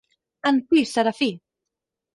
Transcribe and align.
En 0.51 0.57
fi, 0.71 0.83
Serafí! 0.95 1.31